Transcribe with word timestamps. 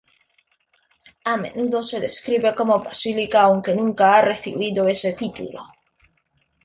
A 1.31 1.37
menudo 1.43 1.79
se 1.89 1.97
describe 2.07 2.49
como 2.59 2.83
basílica 2.87 3.37
aunque 3.43 3.75
nunca 3.79 4.03
ha 4.15 4.25
recibido 4.31 4.81
ese 4.93 5.11
título. 5.21 5.61